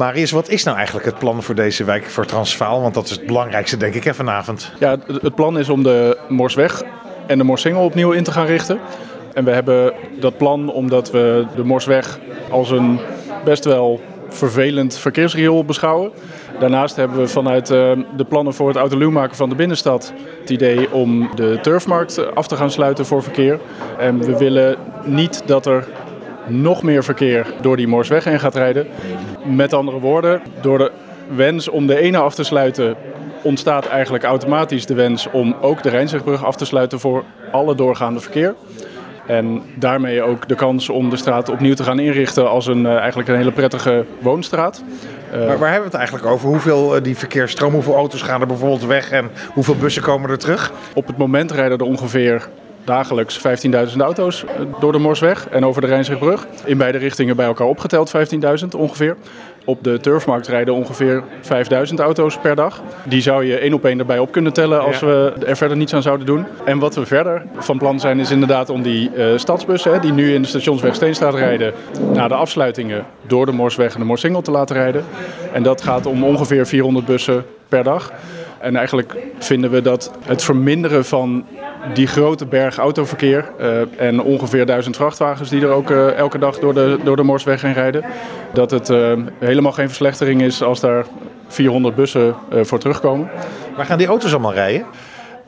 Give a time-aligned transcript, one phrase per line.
[0.00, 2.80] Marius, wat is nou eigenlijk het plan voor deze wijk voor Transvaal?
[2.82, 4.72] Want dat is het belangrijkste, denk ik, vanavond.
[4.78, 6.82] Ja, het het plan is om de Morsweg
[7.26, 8.78] en de Morsingel opnieuw in te gaan richten.
[9.34, 12.18] En we hebben dat plan omdat we de Morsweg
[12.50, 13.00] als een
[13.44, 16.10] best wel vervelend verkeersriool beschouwen.
[16.58, 20.50] Daarnaast hebben we vanuit eh, de plannen voor het autoluw maken van de binnenstad het
[20.50, 23.60] idee om de turfmarkt af te gaan sluiten voor verkeer.
[23.98, 25.88] En we willen niet dat er
[26.46, 28.86] nog meer verkeer door die Morsweg heen gaat rijden.
[29.44, 30.90] Met andere woorden, door de
[31.34, 32.96] wens om de ene af te sluiten
[33.42, 38.20] ontstaat eigenlijk automatisch de wens om ook de Rijnzegbrug af te sluiten voor alle doorgaande
[38.20, 38.54] verkeer.
[39.26, 42.96] En daarmee ook de kans om de straat opnieuw te gaan inrichten als een, eh,
[42.96, 44.82] eigenlijk een hele prettige woonstraat.
[45.30, 46.48] Maar waar hebben we het eigenlijk over?
[46.48, 50.38] Hoeveel eh, die verkeersstroom, hoeveel auto's gaan er bijvoorbeeld weg en hoeveel bussen komen er
[50.38, 50.72] terug?
[50.94, 52.48] Op het moment rijden er ongeveer
[52.84, 53.40] dagelijks
[53.92, 56.46] 15.000 auto's eh, door de Morsweg en over de Rijnzegbrug.
[56.64, 58.12] In beide richtingen bij elkaar opgeteld
[58.62, 59.16] 15.000 ongeveer.
[59.64, 61.22] Op de turfmarkt rijden ongeveer
[61.88, 62.82] 5.000 auto's per dag.
[63.04, 65.06] Die zou je één op één erbij op kunnen tellen als Ja.
[65.06, 66.46] we er verder niets aan zouden doen.
[66.64, 70.00] En wat we verder van plan zijn is inderdaad om die eh, stadsbussen...
[70.00, 71.72] Die nu in de stationsweg Steenstraat rijden...
[72.12, 75.04] na de afsluitingen door de Morsweg en de Morsingel te laten rijden.
[75.52, 78.12] En dat gaat om ongeveer 400 bussen per dag.
[78.60, 81.44] En eigenlijk vinden we dat het verminderen van
[81.94, 86.58] die grote berg autoverkeer eh, en ongeveer duizend vrachtwagens die er ook eh, elke dag
[86.58, 88.04] door de, door de Morsweg heen rijden,
[88.52, 91.04] dat het eh, helemaal geen verslechtering is als daar
[91.46, 93.30] 400 bussen voor terugkomen.
[93.76, 94.86] Waar gaan die auto's allemaal rijden?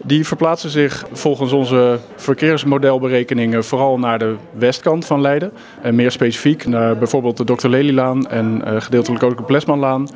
[0.05, 5.53] Die verplaatsen zich volgens onze verkeersmodelberekeningen vooral naar de westkant van Leiden.
[5.83, 7.69] En meer specifiek naar bijvoorbeeld de Dr.
[7.69, 10.09] Lelylaan en gedeeltelijk ook de Plesmanlaan.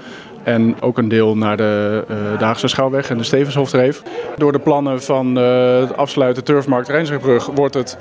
[0.46, 2.04] En ook een deel naar de
[2.38, 4.02] de Haagse Schouwweg en de Stevenshoftreef.
[4.36, 7.96] Door de plannen van eh, het afsluiten Turfmarkt Rijnsburgbrug wordt het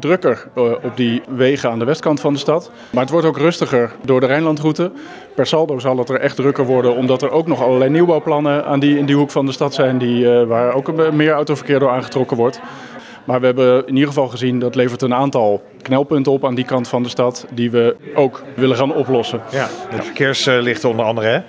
[0.00, 2.70] drukker eh, op die wegen aan de westkant van de stad.
[2.90, 4.90] Maar het wordt ook rustiger door de Rijnlandroute.
[5.34, 8.80] Per saldo zal het er echt drukker worden, omdat er ook nog allerlei nieuwbouwplannen aan
[8.80, 12.36] die, in die hoek van de stad zijn, die, waar ook meer autoverkeer door aangetrokken
[12.36, 12.60] wordt.
[13.24, 16.64] Maar we hebben in ieder geval gezien dat levert een aantal knelpunten op aan die
[16.64, 19.40] kant van de stad, die we ook willen gaan oplossen.
[19.50, 21.40] Ja, met verkeerslichten onder andere, hè?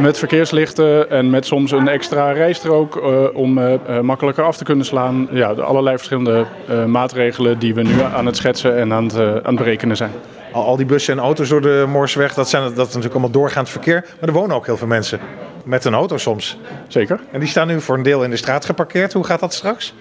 [0.00, 4.64] Met verkeerslichten en met soms een extra rijstrook eh, om eh, eh, makkelijker af te
[4.64, 5.28] kunnen slaan.
[5.30, 6.46] Ja, allerlei verschillende
[6.86, 10.10] maatregelen die we nu aan het schetsen en aan het, aan het berekenen zijn.
[10.52, 13.68] Al, die bussen en auto's door de Morsweg, dat, zijn, dat is natuurlijk allemaal doorgaand
[13.68, 14.04] verkeer.
[14.20, 15.20] Maar er wonen ook heel veel mensen.
[15.64, 16.58] Met een auto soms.
[16.88, 17.20] Zeker.
[17.30, 19.12] En die staan nu voor een deel in de straat geparkeerd.
[19.12, 19.94] Hoe gaat dat straks?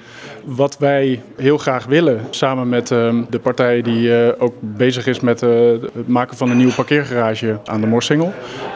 [0.44, 5.20] Wat wij heel graag willen, samen met ehm, de partij die eh, ook bezig is
[5.20, 5.50] met eh,
[5.94, 8.34] het maken van een nieuwe parkeergarage aan de Morsingel,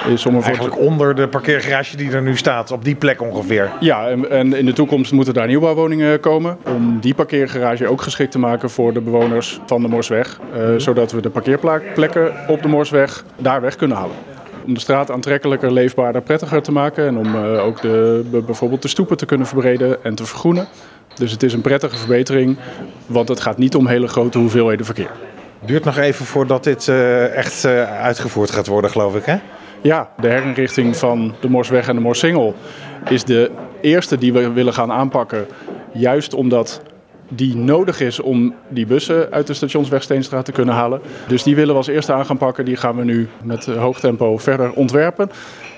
[0.08, 3.72] is om ervoor Eigenlijk onder de parkeergarage die er nu staat, op die plek ongeveer.
[3.80, 6.58] Ja, en, en in de toekomst moeten daar nieuwbouwwoningen komen.
[6.76, 10.40] Om die parkeergarage ook geschikt te maken voor de bewoners van de Morsweg.
[10.54, 14.16] eh, zodat we de parkeerplekken op de Morsweg daar weg kunnen halen.
[14.66, 17.08] Om de straat aantrekkelijker, leefbaarder, prettiger te maken.
[17.08, 20.68] En om eh, ook de, bijvoorbeeld de stoepen te kunnen verbreden en te vergroenen.
[21.16, 22.58] Dus het is een prettige verbetering,
[23.06, 25.12] want het gaat niet om hele grote hoeveelheden verkeer.
[25.66, 29.38] Duurt nog even voordat dit eh, echt eh, uitgevoerd gaat worden, geloof ik, hè?
[29.82, 32.56] Ja, de herinrichting van de Morsweg en de Morsingel
[33.10, 33.52] is de
[33.82, 35.46] eerste die we willen gaan aanpakken.
[35.92, 36.82] Juist omdat
[37.30, 41.02] die nodig is om die bussen uit de stationsweg Steenstraat te kunnen halen.
[41.28, 42.66] Dus die willen we als eerste aan gaan pakken.
[42.66, 45.30] Die gaan we nu met eh, hoog tempo verder ontwerpen.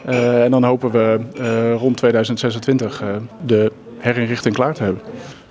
[0.05, 3.15] Eh, en dan hopen we eh, rond 2026 eh,
[3.45, 5.01] de herinrichting klaar te hebben.